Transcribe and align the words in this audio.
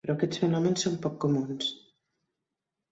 Però 0.05 0.13
aquests 0.19 0.39
fenòmens 0.43 0.85
són 0.87 0.97
poc 1.05 1.21
comuns. 1.27 1.71